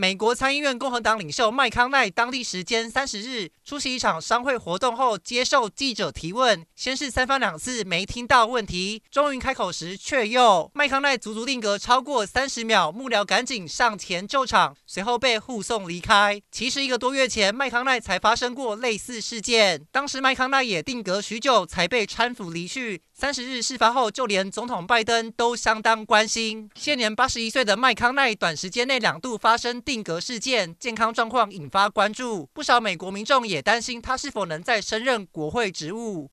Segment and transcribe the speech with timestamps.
[0.00, 16.40] 美国参议院共和党领袖麦康奈当地时间三十日出席一场商会活动后，接受记者提问，先是三番两次没听到问题，终于开口时却又麦康奈足足定格超过三十秒，幕僚赶紧上前救场，随后被护送离开。
[16.50, 23.02] 其实一个多月前，麦康奈才发生过类似事件，当时麦康奈也定格许久才被搀扶离去。
[23.12, 26.70] 三十日事发后，就连总统拜登都相当关心。
[26.74, 32.48] 现年八十一岁的麦康奈，短时间内两度发生定格事件，健康状况引发关注。
[32.52, 36.28] 不少美国民众也担心他是否能再升任国会职务。